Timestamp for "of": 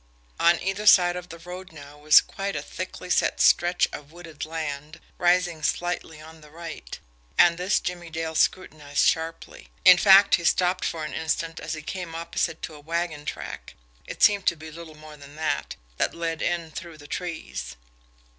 1.15-1.29, 3.93-4.11